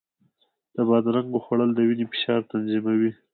[0.75, 3.11] د بادرنګو خوړل د وینې فشار تنظیموي.